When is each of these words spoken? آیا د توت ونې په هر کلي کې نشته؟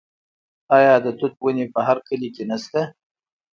آیا 0.77 0.93
د 1.03 1.07
توت 1.17 1.33
ونې 1.41 1.65
په 1.73 1.79
هر 1.87 1.97
کلي 2.07 2.29
کې 2.35 2.43
نشته؟ 2.51 2.81